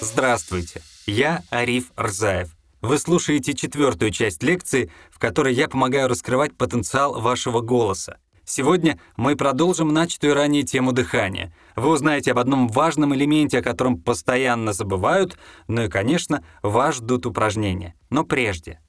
[0.00, 2.56] Здравствуйте, я Ариф Рзаев.
[2.80, 8.18] Вы слушаете четвертую часть лекции, в которой я помогаю раскрывать потенциал вашего голоса.
[8.44, 11.54] Сегодня мы продолжим начатую ранее тему дыхания.
[11.76, 17.26] Вы узнаете об одном важном элементе, о котором постоянно забывают, ну и, конечно, вас ждут
[17.26, 17.94] упражнения.
[18.08, 18.80] Но прежде.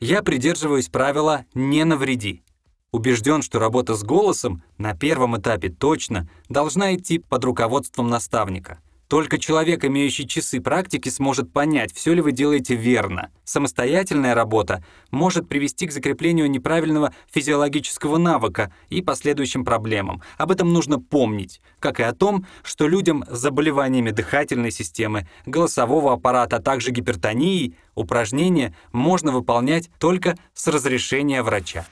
[0.00, 2.42] Я придерживаюсь правила «не навреди».
[2.90, 8.78] Убежден, что работа с голосом на первом этапе точно должна идти под руководством наставника.
[9.08, 13.30] Только человек, имеющий часы практики, сможет понять, все ли вы делаете верно.
[13.44, 20.22] Самостоятельная работа может привести к закреплению неправильного физиологического навыка и последующим проблемам.
[20.36, 26.12] Об этом нужно помнить, как и о том, что людям с заболеваниями дыхательной системы, голосового
[26.12, 31.86] аппарата, а также гипертонией упражнения можно выполнять только с разрешения врача.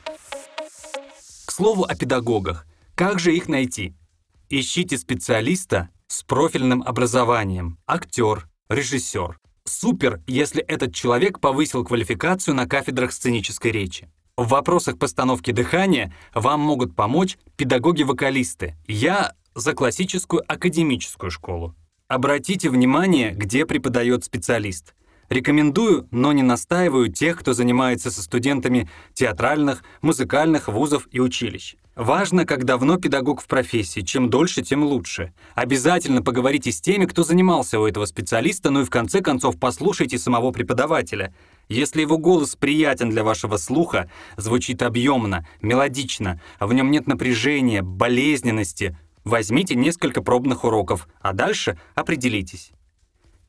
[1.56, 2.66] Слову о педагогах.
[2.94, 3.94] Как же их найти?
[4.50, 9.38] Ищите специалиста, с профильным образованием, актер, режиссер.
[9.64, 14.10] Супер, если этот человек повысил квалификацию на кафедрах сценической речи.
[14.36, 18.76] В вопросах постановки дыхания вам могут помочь педагоги-вокалисты.
[18.86, 21.74] Я за классическую академическую школу.
[22.06, 24.94] Обратите внимание, где преподает специалист.
[25.28, 31.76] Рекомендую, но не настаиваю тех, кто занимается со студентами театральных, музыкальных вузов и училищ.
[31.96, 35.32] Важно, как давно педагог в профессии, чем дольше, тем лучше.
[35.54, 40.18] Обязательно поговорите с теми, кто занимался у этого специалиста, ну и в конце концов послушайте
[40.18, 41.34] самого преподавателя.
[41.68, 47.80] Если его голос приятен для вашего слуха, звучит объемно, мелодично, а в нем нет напряжения,
[47.82, 52.72] болезненности, возьмите несколько пробных уроков, а дальше определитесь.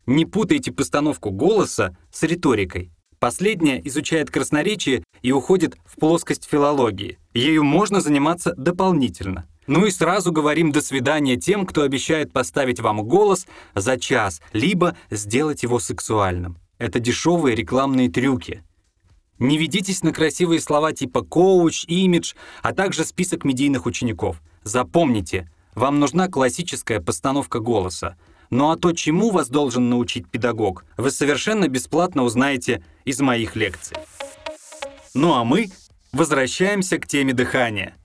[0.07, 2.91] Не путайте постановку голоса с риторикой.
[3.19, 7.19] Последняя изучает красноречие и уходит в плоскость филологии.
[7.33, 9.47] Ею можно заниматься дополнительно.
[9.67, 14.95] Ну и сразу говорим «до свидания» тем, кто обещает поставить вам голос за час, либо
[15.11, 16.57] сделать его сексуальным.
[16.77, 18.63] Это дешевые рекламные трюки.
[19.39, 24.41] Не ведитесь на красивые слова типа «коуч», «имидж», а также список медийных учеников.
[24.63, 28.15] Запомните, вам нужна классическая постановка голоса.
[28.49, 33.97] Ну а то, чему вас должен научить педагог, вы совершенно бесплатно узнаете из моих лекций.
[35.13, 35.69] Ну а мы
[36.11, 37.95] возвращаемся к теме дыхания.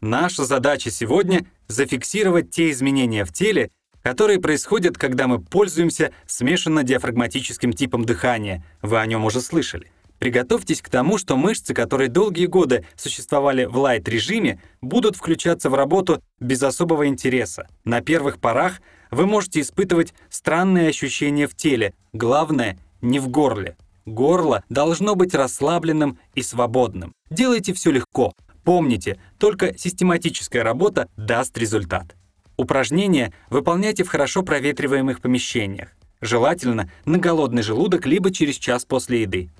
[0.00, 3.70] Наша задача сегодня— зафиксировать те изменения в теле,
[4.02, 8.64] которые происходят, когда мы пользуемся смешанно-диафрагматическим типом дыхания.
[8.80, 9.90] Вы о нем уже слышали.
[10.18, 16.22] Приготовьтесь к тому, что мышцы, которые долгие годы существовали в лайт-режиме, будут включаться в работу
[16.40, 17.68] без особого интереса.
[17.84, 23.76] На первых порах вы можете испытывать странные ощущения в теле, главное— не в горле.
[24.06, 27.12] Горло должно быть расслабленным и свободным.
[27.30, 28.32] Делайте все легко.
[28.64, 32.16] Помните, только систематическая работа даст результат.
[32.56, 35.90] Упражнения выполняйте в хорошо проветриваемых помещениях.
[36.20, 39.50] Желательно на голодный желудок либо через час после еды.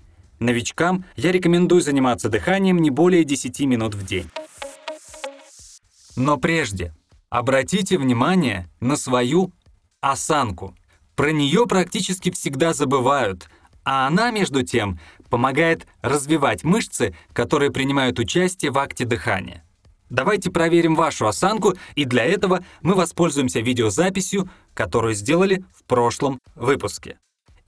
[0.41, 4.29] Новичкам я рекомендую заниматься дыханием не более 10 минут в день.
[6.17, 6.93] Но прежде
[7.31, 9.53] обратите внимание на свою
[10.01, 10.75] осанку.
[11.15, 13.49] Про нее практически всегда забывают,
[13.85, 14.99] а она, между тем,
[15.31, 19.65] помогает развивать мышцы, которые принимают участие в акте дыхания.
[20.11, 27.19] Давайте проверим вашу осанку, и для этого мы воспользуемся видеозаписью, которую сделали в прошлом выпуске.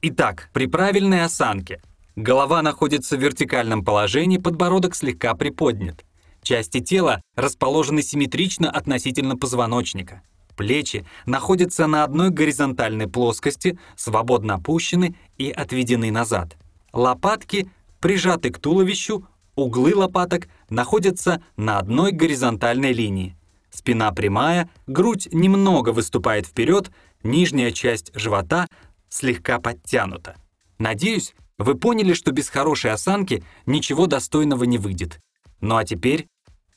[0.01, 1.83] Итак, при правильной осанке
[2.17, 6.05] Голова находится в вертикальном положении, подбородок слегка приподнят.
[6.51, 10.23] Части тела расположены симметрично относительно позвоночника.
[10.57, 16.57] Плечи находятся на одной горизонтальной плоскости, свободно опущены и отведены назад.
[16.93, 23.37] Лопатки прижаты к туловищу, углы лопаток находятся на одной горизонтальной линии.
[23.71, 26.91] Спина прямая, грудь немного выступает вперед,
[27.23, 28.67] нижняя часть живота
[29.09, 30.35] слегка подтянута.
[30.81, 35.21] Надеюсь, вы поняли, что без хорошей осанки ничего достойного не выйдет.
[35.61, 36.27] Ну а теперь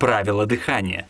[0.04, 1.08] правило дыхания.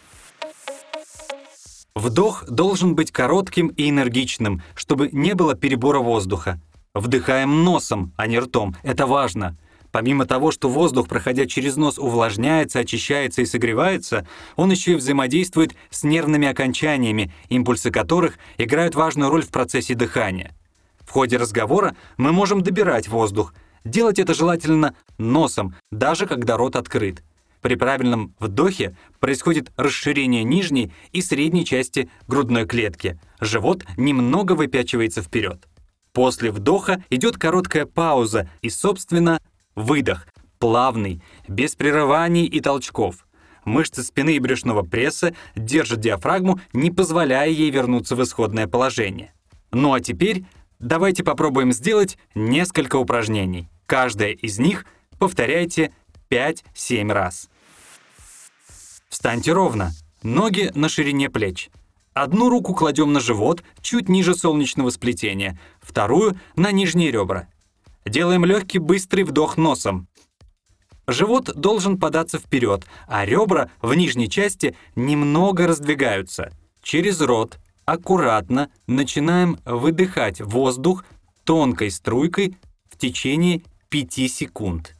[1.95, 6.59] Вдох должен быть коротким и энергичным, чтобы не было перебора воздуха.
[6.93, 8.75] Вдыхаем носом, а не ртом.
[8.83, 9.57] Это важно.
[9.91, 15.73] Помимо того, что воздух, проходя через нос, увлажняется, очищается и согревается, он еще и взаимодействует
[15.89, 20.55] с нервными окончаниями, импульсы которых играют важную роль в процессе дыхания.
[20.99, 23.55] В ходе разговора мы можем добирать воздух,
[23.85, 27.21] Делать это желательно носом, даже когда рот открыт.
[27.63, 33.17] При правильном вдохе происходит расширение нижней и средней части грудной клетки.
[33.39, 35.65] Живот немного выпячивается вперед.
[36.11, 39.39] После вдоха идет короткая пауза и, собственно,
[39.75, 40.27] выдох,
[40.59, 43.25] плавный, без прерываний и толчков.
[43.63, 49.33] Мышцы спины и брюшного пресса держат диафрагму, не позволяя ей вернуться в исходное положение.
[49.71, 50.43] Ну а теперь
[50.79, 53.69] давайте попробуем сделать несколько упражнений.
[53.85, 54.85] Каждое из них
[55.17, 55.93] повторяйте
[56.29, 57.49] 5-7 раз.
[59.23, 61.69] Встаньте ровно, ноги на ширине плеч.
[62.13, 67.47] Одну руку кладем на живот, чуть ниже солнечного сплетения, вторую— на нижние ребра.
[68.05, 70.09] Делаем легкий быстрый вдох носом.
[71.07, 76.51] Живот должен податься вперед, а ребра в нижней части немного раздвигаются.
[76.81, 81.05] Через рот аккуратно начинаем выдыхать воздух
[81.45, 82.57] тонкой струйкой
[82.91, 84.97] в течение 5 секунд.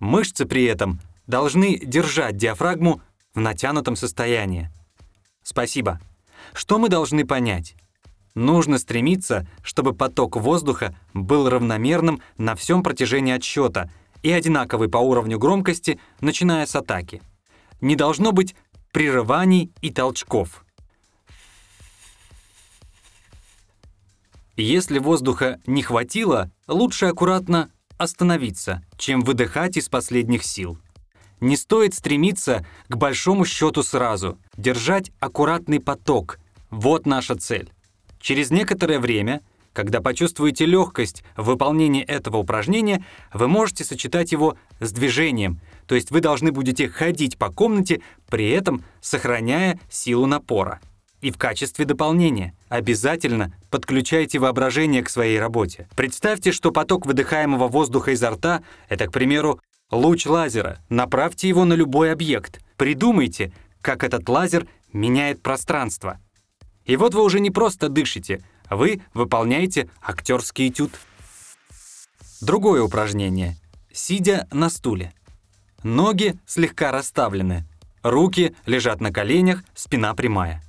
[0.00, 3.00] Мышцы при этом должны держать диафрагму
[3.34, 4.70] в натянутом состоянии.
[5.42, 6.00] Спасибо.
[6.52, 7.74] Что мы должны понять?
[8.34, 13.90] Нужно стремиться, чтобы поток воздуха был равномерным на всем протяжении отсчета
[14.22, 17.20] и одинаковый по уровню громкости, начиная с атаки.
[17.80, 18.54] Не должно быть
[18.92, 20.64] прерываний и толчков.
[24.56, 30.78] Если воздуха не хватило, лучше аккуратно остановиться, чем выдыхать из последних сил.
[31.40, 34.38] Не стоит стремиться к большому счету сразу.
[34.56, 36.38] Держать аккуратный поток—
[36.70, 37.70] вот наша цель.
[38.20, 39.42] Через некоторое время,
[39.72, 46.10] когда почувствуете легкость в выполнении этого упражнения, вы можете сочетать его с движением, то есть
[46.10, 50.80] вы должны будете ходить по комнате, при этом сохраняя силу напора.
[51.20, 55.88] И в качестве дополнения обязательно подключайте воображение к своей работе.
[55.96, 59.60] Представьте, что поток выдыхаемого воздуха изо рта— это, к примеру,
[59.90, 60.78] луч лазера.
[60.88, 62.60] Направьте его на любой объект.
[62.76, 66.20] Придумайте, как этот лазер меняет пространство.
[66.84, 70.92] И вот вы уже не просто дышите, вы выполняете актерский этюд.
[72.40, 73.56] Другое упражнение.
[73.92, 75.12] Сидя на стуле.
[75.82, 77.66] Ноги слегка расставлены,
[78.02, 80.62] руки лежат на коленях, спина прямая.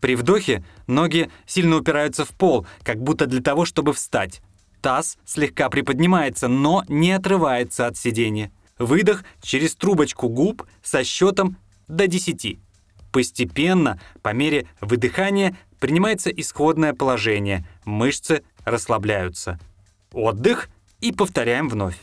[0.00, 4.42] При вдохе ноги сильно упираются в пол, как будто для того, чтобы встать.
[4.80, 8.52] Таз слегка приподнимается, но не отрывается от сидения.
[8.78, 11.56] Выдох через трубочку губ со счетом
[11.88, 12.58] до 10.
[13.10, 19.58] Постепенно, по мере выдыхания, принимается исходное положение, мышцы расслабляются.
[20.12, 20.68] Отдых
[21.00, 21.98] и повторяем вновь.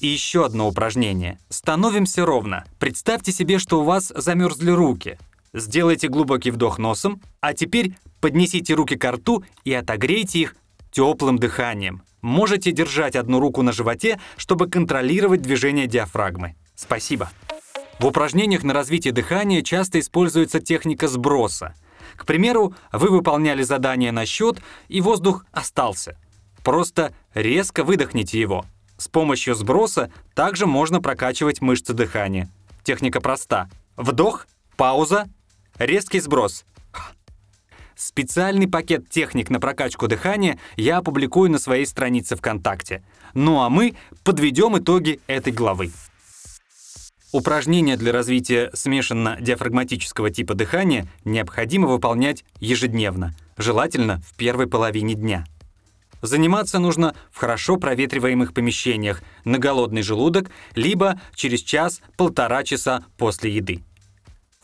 [0.00, 1.40] И еще одно упражнение.
[1.48, 2.64] Становимся ровно.
[2.78, 5.18] Представьте себе, что у вас замерзли руки.
[5.52, 10.56] Сделайте глубокий вдох носом, а теперь поднесите руки к рту и отогрейте их
[10.90, 12.02] теплым дыханием.
[12.20, 16.56] Можете держать одну руку на животе, чтобы контролировать движение диафрагмы.
[16.74, 17.30] Спасибо.
[17.98, 21.74] В упражнениях на развитие дыхания часто используется техника сброса.
[22.16, 26.16] К примеру, вы выполняли задание на счет, и воздух остался.
[26.64, 28.64] Просто резко выдохните его.
[28.96, 32.50] С помощью сброса также можно прокачивать мышцы дыхания.
[32.82, 33.68] Техника проста.
[33.96, 34.46] Вдох,
[34.76, 35.28] пауза,
[35.78, 36.64] Резкий сброс.
[37.94, 43.04] Специальный пакет техник на прокачку дыхания я опубликую на своей странице ВКонтакте.
[43.34, 43.94] Ну а мы
[44.24, 45.92] подведем итоги этой главы.
[47.30, 55.46] Упражнения для развития смешанно-диафрагматического типа дыхания необходимо выполнять ежедневно, желательно в первой половине дня.
[56.22, 63.84] Заниматься нужно в хорошо проветриваемых помещениях, на голодный желудок, либо через час-полтора часа после еды.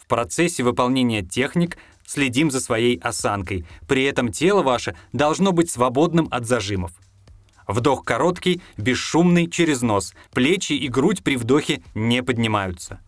[0.05, 3.65] В процессе выполнения техник следим за своей осанкой.
[3.89, 6.93] При этом тело ваше должно быть свободным от зажимов.
[7.67, 10.13] Вдох короткий, бесшумный через нос.
[10.35, 13.01] Плечи и грудь при вдохе не поднимаются.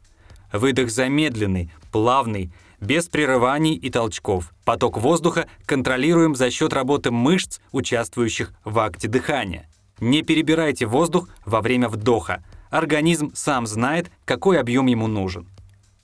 [0.51, 4.55] Выдох замедленный, плавный, без прерываний и толчков.
[4.65, 9.69] Поток воздуха контролируем за счет работы мышц, участвующих в акте дыхания.
[10.01, 12.43] Не перебирайте воздух во время вдоха.
[12.71, 15.47] Организм сам знает, какой объем ему нужен.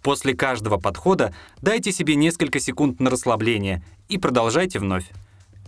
[0.03, 5.07] После каждого подхода дайте себе несколько секунд на расслабление и продолжайте вновь.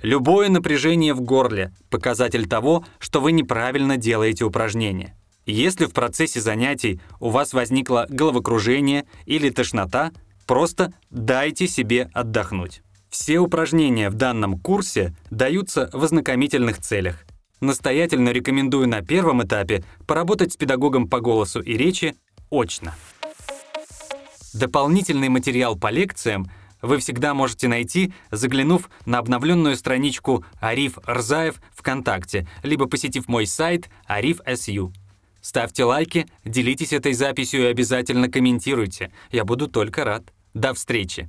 [0.02, 5.16] Любое напряжение в горле– показатель того, что вы неправильно делаете упражнение.
[5.46, 10.12] Если в процессе занятий у вас возникло головокружение или тошнота,
[10.46, 12.82] просто дайте себе отдохнуть.
[13.08, 17.24] Все упражнения в данном курсе даются в ознакомительных целях.
[17.60, 22.16] Настоятельно рекомендую на первом этапе поработать с педагогом по голосу и речи
[22.50, 22.94] очно.
[24.54, 26.48] Дополнительный материал по лекциям
[26.80, 33.90] вы всегда можете найти, заглянув на обновленную страничку Ариф Рзаев ВКонтакте, либо посетив мой сайт
[34.08, 34.92] arif.su.
[35.40, 39.12] Ставьте лайки, делитесь этой записью и обязательно комментируйте.
[39.30, 40.32] Я буду только рад.
[40.54, 41.28] До встречи!